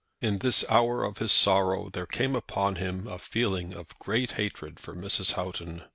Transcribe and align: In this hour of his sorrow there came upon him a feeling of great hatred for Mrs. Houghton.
In 0.19 0.39
this 0.39 0.65
hour 0.67 1.03
of 1.03 1.19
his 1.19 1.31
sorrow 1.31 1.91
there 1.93 2.07
came 2.07 2.35
upon 2.35 2.77
him 2.77 3.05
a 3.05 3.19
feeling 3.19 3.71
of 3.75 3.99
great 3.99 4.31
hatred 4.31 4.79
for 4.79 4.95
Mrs. 4.95 5.33
Houghton. 5.33 5.83